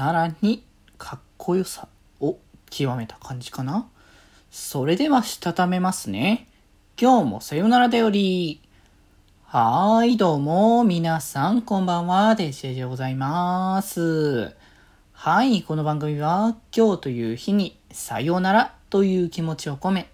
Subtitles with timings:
[0.00, 0.64] さらに
[0.96, 1.86] かっこよさ
[2.20, 2.38] を
[2.70, 3.86] 極めた感じかな。
[4.50, 6.48] それではしたためますね。
[6.98, 8.62] 今日もさよならだより。
[9.44, 14.56] はーい、どうも、皆さん、こんばんは、デジェジでございます。
[15.12, 20.10] はい、この番組は、今日という日に、さよならという気持ちを込め、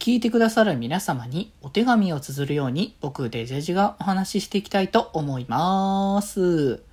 [0.00, 6.87] 聞いてくださる皆様にお手紙を綴るように、僕、デジェジがお話ししていきたいと思います。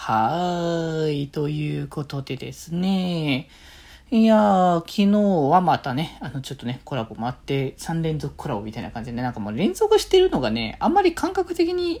[0.00, 3.48] はーい、ということでですね、
[4.10, 12.00] いやー、昨日はまたね、あの、ちょっとね、コラボもあって、3連続コラボみたいな感じでね、なんかもう連続してるのがね、あんまり感覚的に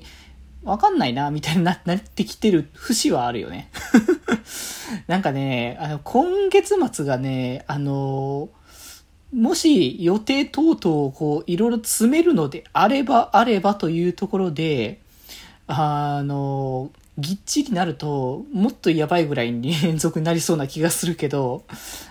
[0.62, 3.68] わかんないな、みたいにな ってきてる節はあるよね。
[5.08, 8.48] なんかね、あの、今月末がね、あの
[9.34, 15.00] もし予定等々をこう、いろいろ詰めるのであればあればというところで、
[15.66, 21.64] あのぎっちりなると、もっとやばいぐらいに 連続になりそうな気がするけど、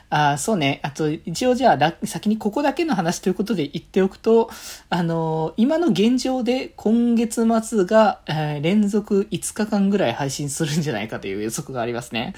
[0.09, 0.81] あそうね。
[0.83, 4.49] あと、一応じゃあ、先にここだけの話ということで言っておくと、
[4.89, 12.33] あのー、今の現状で今月末が、えー、連続5日間ぐらい配信するんじゃないかという予測がありますね。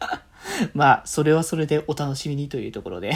[0.74, 3.12] まあ、それはそれでお楽しみにというところで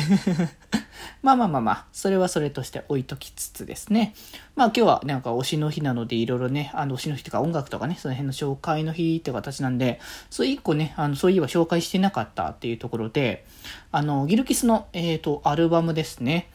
[1.22, 4.14] まあまあまあまあ、それはそれとして置いときつつですね。
[4.56, 13.44] まあ今日はなんか推しの日なのでいろいろね、あの推しの日とか音楽とかね、その辺の紹介の日って形なんで、そう一個ね、あの、そういえば紹介してなかったっていうところで、
[13.92, 16.50] あの、ギルキスの、えっ、ー、と、アルバムですね。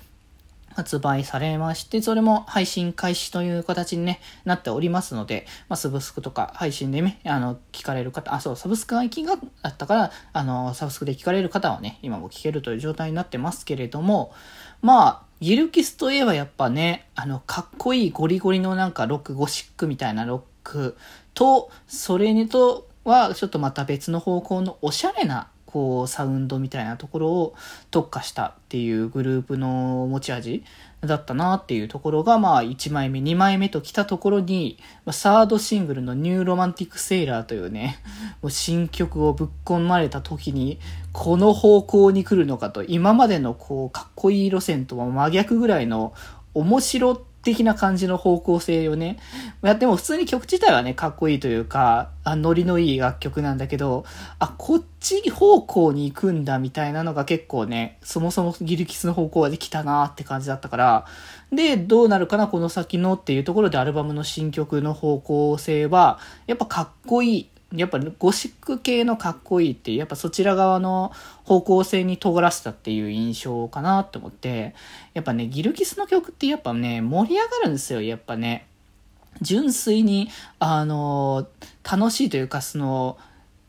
[0.75, 14.33] 発売されまして、それも配信開始という形に、ね、なっておりますので、まあ、サブスクとか配信でね、あの、聞かれる方、あ、そう、サブスクがきがあったから、あの、サブスクで聞かれる方はね、今も聞けるという状態になってますけれども、
[14.81, 20.97] まあ、ギルキスといえばやっぱね、あの、かっこいいゴリゴリのなんかロック、ゴシックみたいなロック
[21.33, 27.55] と、それにとはちょっとまた別の方向のおしゃれなこう、サウンドみたいなところを
[27.89, 30.63] 特化したっていうグループの持ち味
[31.02, 34.77] だったなっていうところが、まあ、1枚目、2枚目と来たところに、
[35.09, 37.98] サードシングルの New Romantic Sailors というね、
[38.43, 40.80] もう新曲をぶっ込まれた時に、
[41.11, 46.14] この方向に来るのかと、今までのこう、かっこいい路線とは真逆ぐらいの
[46.53, 49.20] 面白って的な感じの方向性をね。
[49.61, 54.05] やっても普通に曲自体はね、かっこいいというか、あ、ノリのいい楽曲なんだけど、
[54.39, 61.05] あ、こっち方向に行くんだみたいなのが結構ね、そもそもギルキスの方向はできたなって感じだったから、
[61.52, 71.11] で、どうなるかな、この先のっていうところでアルバムの新曲の方向性は、やっぱかっこいいやっぱゴシック系のかっこいいって、やっぱそちら側の
[71.44, 74.76] 方向性に尖らせたっていう印象かなと思って、
[75.14, 78.67] やっぱね、ギルキスの曲ってやっぱね、盛り上がるんですよ、やっぱね。
[79.42, 80.30] 純粋に、
[80.60, 81.48] あの、
[81.84, 83.17] 楽しいというか、その、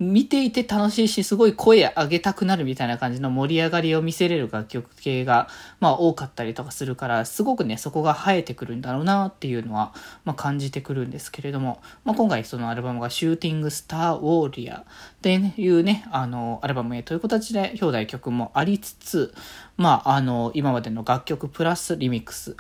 [0.01, 9.95] 見ていて楽しいし、すごい声上げたくなるみたいな感じの盛り上がりを見せれる楽曲系が、まあ多かったりとかするから、すごくね、そこが生えてくるんだろうなっていうのは、
[10.25, 14.85] まあ感じてくるんですけれども、まあ今回そのアルバムがシューティングスターウォーリアっ
[15.23, 19.33] ていうね、あの、アルバムへという形で表題曲もありつつ、
[19.77, 22.57] まああの、今までの楽曲プラスリミックス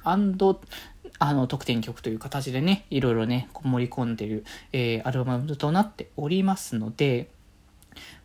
[1.18, 7.28] あの、特典曲という形でね、いろいろね、盛り込んでる、えー、アルバムとなっておりますので、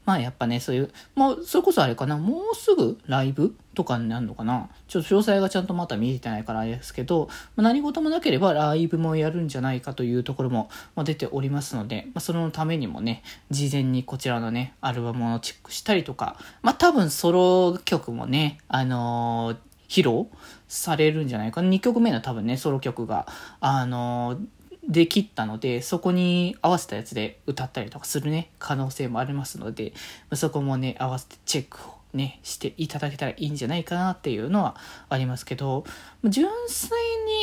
[0.06, 4.70] まあやっぱね、そういう、もう、それこそあれかな、もうすぐライブとかになるのかな。
[4.88, 10.70] ちょっと詳細がちゃんとまだ見えてないからあれですけど、まあ、何事もなければライブもやるんじゃないかというところも
[11.04, 13.22] 出ておりますので、まあ、そのためにもね、
[13.52, 20.28] 事前にこちらのね、アルバムをチェックしたりとか、まあ多分ソロ曲もね、あのー披露
[20.70, 21.68] されるんじゃないかな。
[21.70, 23.28] 2曲目の多分ね、ソロ曲が、
[23.60, 24.40] あの
[24.88, 29.94] できったので、そこに合わせたやつで歌ったりとかするね、可能性もありますので、
[30.34, 34.76] そこもね、合わせてチェックをね、していただけたらいいんじゃないかなっていうのは
[35.10, 35.86] ありますけど、
[36.24, 36.98] 純粋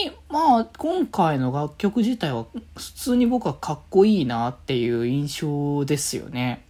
[0.08, 2.46] に、まあ、今回の楽曲自体は
[2.76, 6.65] 普通に僕はかっこいいなっていう印象ですよね。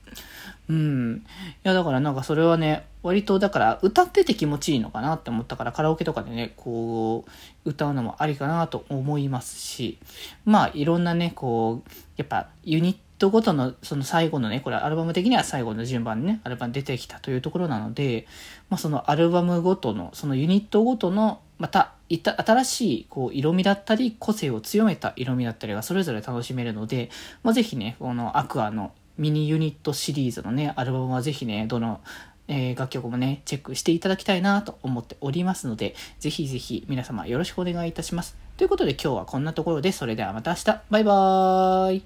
[0.68, 1.16] うん。
[1.16, 1.20] い
[1.62, 7.24] や、だからなんかそれはね、割とだから歌ってて気持ちいいのかなって思ったからカラオケとかでね、こ
[7.64, 9.98] う、歌うのもありかなと思いますし、
[10.44, 18.26] まあいろんなね、こう、やっぱユニットごとのその最後のね、これアルバム的には最後の順番にね、アルバム出てきたというところなので、
[18.68, 27.10] まあそのアルバムごとの、そのユニットごとの、また、いた、新しい、こう、色味だったり、個性を強めた色味だったりがそれぞれ楽しめるので、
[27.42, 32.00] まあぜひね、このアクアのミニユニットシリーズのね、アルバムはぜひね、どの、
[32.48, 38.36] えー、楽曲もね、チェックしていただきたいなと思っておりますので、ぜひぜひ皆様よろしくお願いいたします。
[38.56, 42.04] ということで今日はこんなところで、それではまた明日、バイバーイ